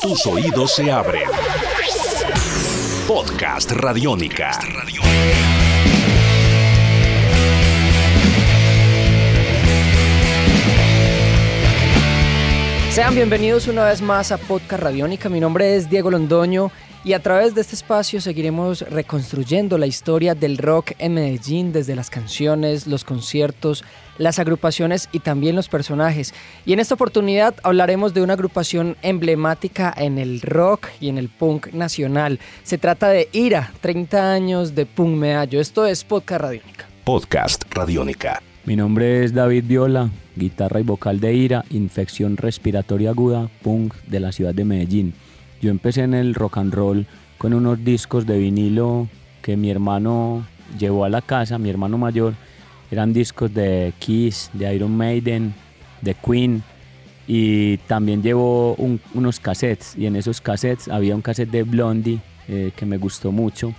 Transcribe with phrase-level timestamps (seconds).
[0.00, 1.28] Tus oídos se abren.
[3.06, 4.52] Podcast Radiónica.
[12.90, 15.28] Sean bienvenidos una vez más a Podcast Radiónica.
[15.28, 16.72] Mi nombre es Diego Londoño
[17.04, 21.94] y a través de este espacio seguiremos reconstruyendo la historia del rock en Medellín desde
[21.94, 23.84] las canciones, los conciertos,
[24.20, 26.34] las agrupaciones y también los personajes.
[26.66, 31.30] Y en esta oportunidad hablaremos de una agrupación emblemática en el rock y en el
[31.30, 32.38] punk nacional.
[32.62, 35.58] Se trata de Ira, 30 años de punk medallo.
[35.58, 36.86] Esto es Podcast Radiónica.
[37.04, 38.42] Podcast Radiónica.
[38.66, 44.20] Mi nombre es David Viola, guitarra y vocal de Ira, infección respiratoria aguda, punk de
[44.20, 45.14] la ciudad de Medellín.
[45.62, 47.06] Yo empecé en el rock and roll
[47.38, 49.08] con unos discos de vinilo
[49.40, 50.46] que mi hermano
[50.78, 52.34] llevó a la casa, mi hermano mayor.
[52.90, 55.54] Eran discos de Kiss, de Iron Maiden,
[56.00, 56.62] de Queen.
[57.26, 58.74] Y también llevó
[59.14, 59.96] unos cassettes.
[59.96, 63.72] Y en esos cassettes había un cassette de Blondie eh, que me gustó mucho.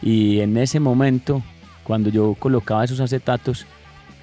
[0.00, 1.42] Y en ese momento,
[1.82, 3.66] cuando yo colocaba esos acetatos,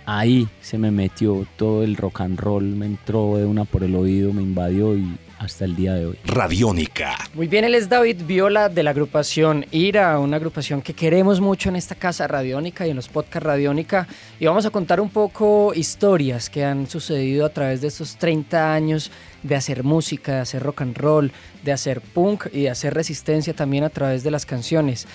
[0.06, 3.96] ahí se me metió todo el rock and roll, me entró de una por el
[3.96, 6.20] oído, me invadió y hasta el día de hoy.
[6.24, 7.18] Radiónica.
[7.34, 11.70] Muy bien, él es David Viola de la agrupación IRA, una agrupación que queremos mucho
[11.70, 14.08] en esta casa Radiónica y en los podcasts Radiónica.
[14.40, 18.74] Y vamos a contar un poco historias que han sucedido a través de estos 30
[18.74, 19.12] años
[19.42, 21.32] de hacer música, de hacer rock and roll,
[21.64, 25.08] de hacer punk y de hacer resistencia también a través de las canciones.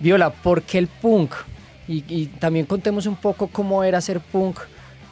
[0.00, 1.34] Viola, ¿por qué el punk?
[1.86, 4.58] Y, también contemos un poco cómo era hacer punk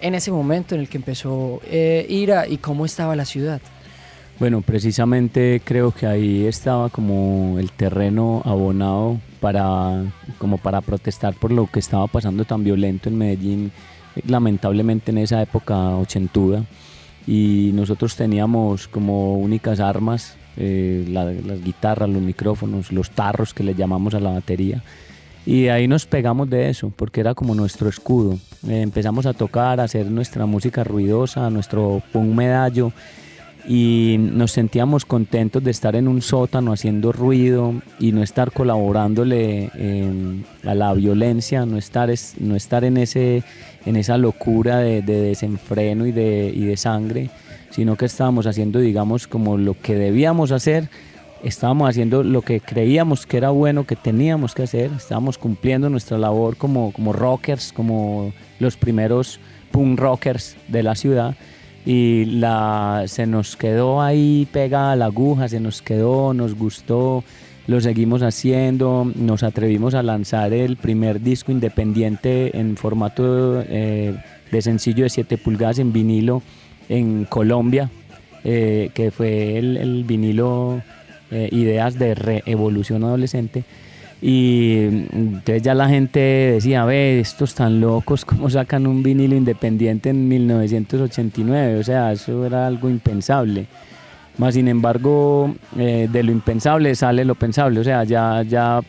[0.00, 3.60] en ese momento en el que empezó eh, IRA y cómo estaba la ciudad.
[4.42, 10.02] Bueno, precisamente creo que ahí estaba como el terreno abonado para,
[10.38, 13.70] como para protestar por lo que estaba pasando tan violento en Medellín,
[14.26, 16.64] lamentablemente en esa época ochentuda.
[17.24, 23.76] Y nosotros teníamos como únicas armas eh, las guitarras, los micrófonos, los tarros que le
[23.76, 24.82] llamamos a la batería.
[25.46, 28.40] Y ahí nos pegamos de eso, porque era como nuestro escudo.
[28.66, 32.92] Eh, empezamos a tocar, a hacer nuestra música ruidosa, nuestro punk medallo
[33.66, 39.70] y nos sentíamos contentos de estar en un sótano haciendo ruido y no estar colaborándole
[39.74, 43.44] em, a la violencia, no estar, no estar en, ese,
[43.86, 47.30] en esa locura de, desenfreno y de, y de sangre,
[47.70, 50.88] sino que estábamos haciendo, digamos, como lo que debíamos hacer,
[51.44, 56.18] estábamos haciendo lo que creíamos que era bueno, que teníamos que hacer, estábamos cumpliendo nuestra
[56.18, 59.38] labor como, como rockers, como los primeros
[59.70, 61.36] punk rockers de la ciudad
[61.84, 67.24] y la, se nos quedó ahí pegada la aguja, se nos quedó, nos gustó,
[67.66, 74.16] lo seguimos haciendo, nos atrevimos a lanzar el primer disco independiente en formato eh,
[74.50, 76.42] de sencillo de 7 pulgadas en vinilo
[76.88, 77.90] en Colombia,
[78.44, 80.82] eh, que fue el, vinilo
[81.30, 83.64] eh, Ideas de Reevolución Adolescente
[84.24, 90.10] y entonces ya la gente decía, ve, estos están locos, ¿cómo sacan un vinilo independiente
[90.10, 91.80] en 1989?
[91.80, 93.66] O sea, eso era algo impensable.
[94.38, 97.80] Más sin embargo, eh, de lo impensable sale lo pensable.
[97.80, 98.80] O sea, ya, ya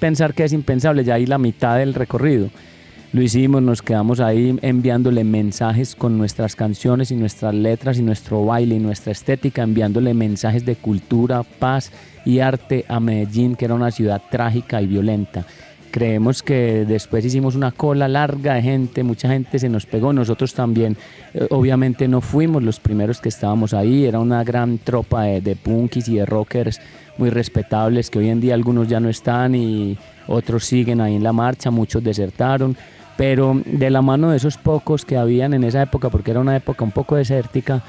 [0.00, 2.48] pensar que es impensable, ya hay la mitad del recorrido.
[3.12, 8.46] Lo hicimos, nos quedamos ahí enviándole mensajes con nuestras canciones y nuestras letras y nuestro
[8.46, 11.92] baile y nuestra estética, enviándole mensajes de cultura, paz
[12.24, 15.44] y arte a Medellín, que era una ciudad trágica y violenta.
[15.90, 20.54] Creemos que después hicimos una cola larga de gente, mucha gente se nos pegó, nosotros
[20.54, 20.96] también.
[21.34, 25.54] Eh, obviamente no fuimos los primeros que estábamos ahí, era una gran tropa de, de
[25.54, 26.80] punkis y de rockers
[27.18, 29.98] muy respetables, que hoy en día algunos ya no están y
[30.28, 32.74] otros siguen ahí en la marcha, muchos desertaron
[33.16, 36.56] pero de la mano de esos pocos que habían en esa época, porque era una
[36.56, 37.82] época un poco desértica,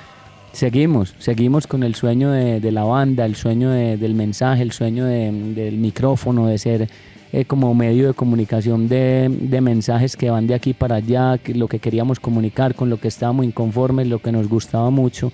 [0.51, 5.77] seguimos, seguimos con el sueño de, la banda, el sueño del mensaje, el sueño del
[5.77, 6.89] micrófono, de ser
[7.35, 11.79] eh, como medio de comunicación de, mensajes que van de aquí para allá, lo que
[11.79, 15.31] queríamos comunicar, con lo que estábamos inconformes, lo que nos gustaba mucho.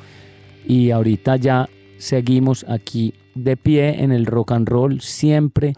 [0.65, 1.67] Y ahorita ya
[1.97, 5.73] seguimos aquí de pie en el rock and roll siempre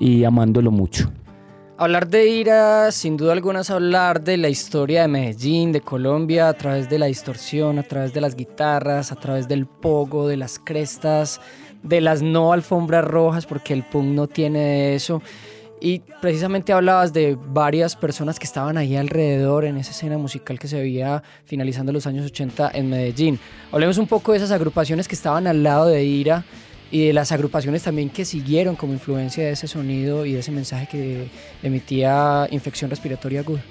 [0.00, 1.10] y amándolo mucho.
[1.78, 6.48] Hablar de Ira, sin duda alguna, es hablar de la historia de Medellín, de Colombia,
[6.48, 10.38] a través de la distorsión, a través de las guitarras, a través del pogo, de
[10.38, 11.38] las crestas,
[11.82, 15.20] de las no alfombras rojas, porque el punk no tiene eso.
[15.78, 20.68] Y precisamente hablabas de varias personas que estaban ahí alrededor en esa escena musical que
[20.68, 23.38] se veía finalizando los años 80 en Medellín.
[23.70, 26.42] Hablemos un poco de esas agrupaciones que estaban al lado de Ira
[26.90, 30.52] y de las agrupaciones también que siguieron como influencia de ese sonido y de ese
[30.52, 31.28] mensaje que
[31.62, 33.62] emitía infección respiratoria aguda.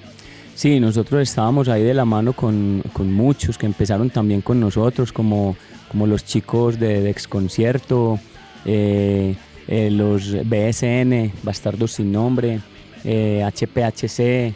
[0.55, 5.11] Sí, nosotros estábamos ahí de la mano con, con muchos que empezaron también con nosotros,
[5.11, 5.55] como,
[5.89, 8.19] como los chicos de Desconcierto,
[8.65, 9.35] eh,
[9.67, 12.61] eh, los BSN, Bastardos sin Nombre,
[13.03, 14.53] HPHC,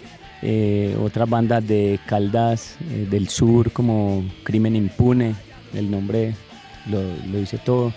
[1.04, 5.36] otras bandas de Caldas del Sur como Crimen Impune,
[5.74, 6.34] el nombre
[6.90, 7.02] lo,
[7.40, 7.94] dice todo.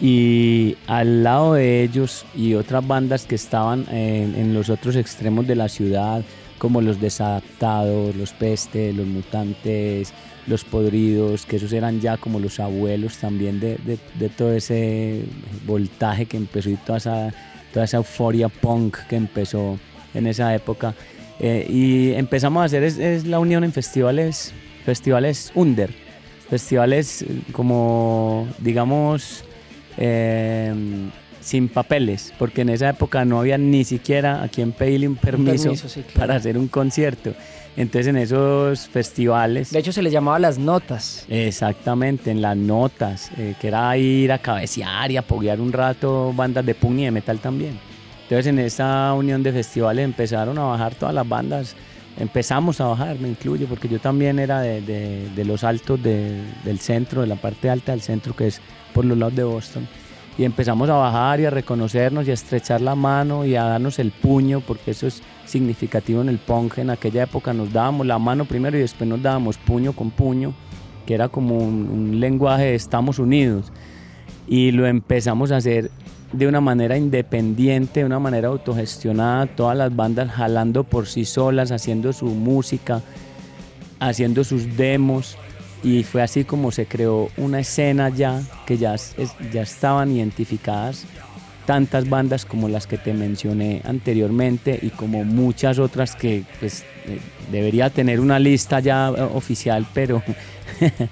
[0.00, 5.54] Y al lado de ellos y otras bandas que estaban en, los otros extremos de
[5.54, 6.22] la ciudad,
[6.58, 10.12] como los desadaptados, los pestes, los mutantes,
[10.46, 13.98] los podridos, que esos eran ya como los abuelos también de,
[14.36, 15.22] todo ese
[15.66, 17.32] voltaje que empezó y toda esa,
[17.72, 19.78] toda esa euforia punk que empezó
[20.12, 20.94] en esa época.
[21.40, 24.52] Eh, y empezamos a hacer es, la unión en festivales,
[24.84, 25.90] festivales under,
[26.48, 29.43] festivales como, digamos,
[29.96, 31.10] em,
[31.40, 35.72] sin papeles, porque en esa época no había ni siquiera a quien pedirle un permiso,
[36.14, 37.34] para hacer un concierto.
[37.76, 39.70] Entonces en esos festivales...
[39.72, 41.26] De hecho se les llamaba las notas.
[41.28, 46.64] Exactamente, en las notas, eh, que era ir a cabecear y apoyar un rato bandas
[46.64, 47.78] de punk y de metal también.
[48.22, 51.76] Entonces en esa unión de festivales empezaron a bajar todas las bandas
[52.18, 57.26] empezamos a bajar, me incluyo, porque yo también era de, los altos del centro, de
[57.26, 58.60] la parte alta del centro, que es
[58.94, 59.86] por los lados de Boston.
[60.38, 63.98] Y empezamos a bajar y a reconocernos y a estrechar la mano y a darnos
[63.98, 66.78] el puño, porque eso es significativo en el punk.
[66.78, 70.54] En aquella época nos dábamos la mano primero y después nos dábamos puño con puño,
[71.06, 73.70] que era como un, un lenguaje de estamos unidos.
[74.48, 75.90] Y lo empezamos a hacer
[76.32, 81.70] de una manera independiente, de una manera autogestionada, todas las bandas jalando por sí solas,
[81.70, 83.02] haciendo su música,
[84.00, 85.38] haciendo sus demos
[85.84, 88.96] y fue así como se creó una escena ya que ya,
[89.52, 91.04] ya estaban identificadas
[91.66, 97.20] tantas bandas como las que te mencioné anteriormente y como muchas otras que pues, eh,
[97.52, 100.22] debería tener una lista ya eh, oficial, pero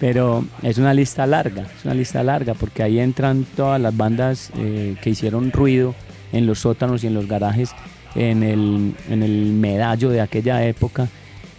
[0.00, 4.50] pero es una lista larga, es una lista larga porque ahí entran todas las bandas
[4.56, 5.94] eh, que hicieron ruido
[6.32, 7.70] en los sótanos y en los garajes
[8.14, 11.08] en el, en el medallo de aquella época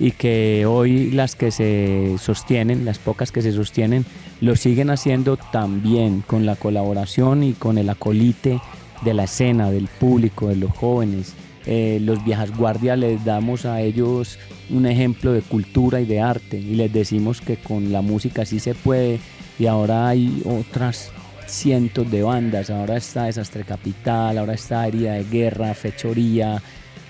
[0.01, 4.03] y que hoy las que se sostienen, las pocas que se sostienen,
[4.41, 8.59] lo siguen haciendo también con la colaboración y con el acolite
[9.03, 11.35] de la escena, del público, de los jóvenes.
[11.67, 14.39] Eh, los viejas guardias les damos a ellos
[14.71, 18.59] un ejemplo de cultura y de arte y les decimos que con la música sí
[18.59, 19.19] se puede
[19.59, 21.11] y ahora hay otras
[21.45, 26.59] cientos de bandas, ahora está Desastre Capital, ahora está Herida de Guerra, Fechoría,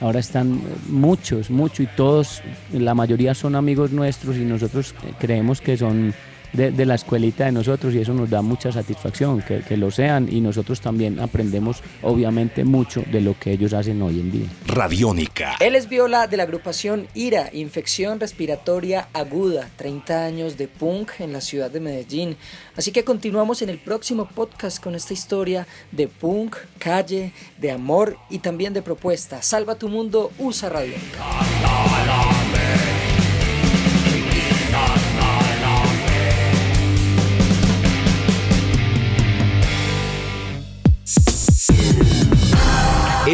[0.02, 0.60] ahora están
[0.90, 2.42] muchos, muchos y todos,
[2.74, 6.14] la mayoría son amigos nuestros y nosotros creemos que son
[6.54, 10.28] de, la escuelita de nosotros y eso nos da mucha satisfacción que, que, lo sean
[10.32, 14.48] y nosotros también aprendemos obviamente mucho de lo que ellos hacen hoy en día.
[14.68, 15.56] Radiónica.
[15.60, 21.34] Él es Viola de la agrupación IRA, Infección Respiratoria Aguda, 30 años de punk en
[21.34, 22.38] la ciudad de Medellín.
[22.76, 28.18] Así que continuamos en el próximo podcast con esta historia de punk, calle, de amor
[28.30, 29.42] y también de propuesta.
[29.42, 31.20] Salva tu mundo, usa Radiónica.